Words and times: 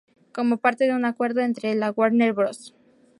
Como 0.33 0.57
parte 0.57 0.85
de 0.85 0.95
un 0.95 1.05
acuerdo 1.05 1.41
entre 1.41 1.75
la 1.75 1.91
Warner 1.91 2.33
Bros. 2.33 2.73